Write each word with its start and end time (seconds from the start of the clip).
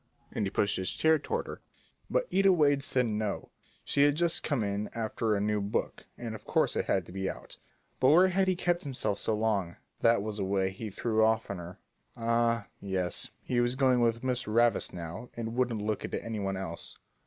and 0.31 0.47
he 0.47 0.49
pushed 0.49 0.77
his 0.77 0.89
chair 0.89 1.19
toward 1.19 1.45
her. 1.45 1.61
But 2.09 2.25
Ida 2.33 2.51
Wade 2.51 2.81
said 2.81 3.05
no, 3.05 3.51
she 3.83 4.01
had 4.01 4.15
just 4.15 4.41
come 4.43 4.63
in 4.63 4.87
after 4.95 5.35
a 5.35 5.39
new 5.39 5.61
book, 5.61 6.07
and 6.17 6.33
of 6.33 6.43
course 6.43 6.75
it 6.75 6.85
had 6.85 7.05
to 7.05 7.11
be 7.11 7.29
out. 7.29 7.57
But 7.99 8.09
where 8.09 8.29
had 8.29 8.47
he 8.47 8.55
kept 8.55 8.81
himself 8.81 9.19
so 9.19 9.35
long? 9.35 9.75
That 9.99 10.23
was 10.23 10.37
the 10.37 10.43
way 10.43 10.71
he 10.71 10.89
threw 10.89 11.23
off 11.23 11.51
on 11.51 11.59
her; 11.59 11.77
ah, 12.17 12.65
yes, 12.79 13.29
he 13.43 13.59
was 13.61 13.75
going 13.75 14.01
with 14.01 14.23
Miss 14.23 14.47
Ravis 14.47 14.91
now 14.91 15.29
and 15.37 15.53
wouldn't 15.53 15.83
look 15.85 16.03
at 16.03 16.15
any 16.15 16.39
one 16.39 16.57
else. 16.57 16.97